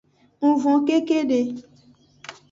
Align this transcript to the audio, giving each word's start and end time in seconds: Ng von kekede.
Ng 0.45 0.55
von 0.61 0.79
kekede. 0.87 1.39